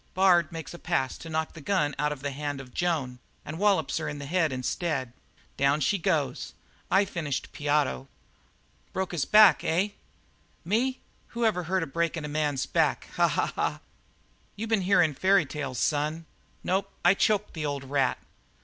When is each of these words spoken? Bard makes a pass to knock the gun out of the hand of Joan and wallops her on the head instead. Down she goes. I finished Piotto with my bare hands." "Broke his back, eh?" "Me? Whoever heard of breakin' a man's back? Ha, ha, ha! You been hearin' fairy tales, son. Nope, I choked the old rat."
Bard 0.15 0.51
makes 0.51 0.73
a 0.73 0.79
pass 0.79 1.15
to 1.19 1.29
knock 1.29 1.53
the 1.53 1.61
gun 1.61 1.93
out 1.99 2.11
of 2.11 2.23
the 2.23 2.31
hand 2.31 2.59
of 2.59 2.73
Joan 2.73 3.19
and 3.45 3.59
wallops 3.59 3.97
her 3.97 4.09
on 4.09 4.17
the 4.17 4.25
head 4.25 4.51
instead. 4.51 5.13
Down 5.57 5.79
she 5.79 5.99
goes. 5.99 6.53
I 6.89 7.05
finished 7.05 7.51
Piotto 7.51 8.07
with 8.07 8.07
my 8.09 8.09
bare 8.15 8.29
hands." 8.31 8.93
"Broke 8.93 9.11
his 9.11 9.25
back, 9.25 9.63
eh?" 9.63 9.89
"Me? 10.65 10.97
Whoever 11.37 11.65
heard 11.65 11.83
of 11.83 11.93
breakin' 11.93 12.25
a 12.25 12.27
man's 12.27 12.65
back? 12.65 13.09
Ha, 13.17 13.27
ha, 13.27 13.51
ha! 13.55 13.79
You 14.55 14.65
been 14.65 14.81
hearin' 14.81 15.13
fairy 15.13 15.45
tales, 15.45 15.77
son. 15.77 16.25
Nope, 16.63 16.91
I 17.05 17.13
choked 17.13 17.53
the 17.53 17.67
old 17.67 17.83
rat." 17.83 18.17